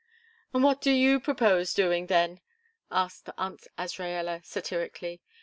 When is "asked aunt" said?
2.89-3.67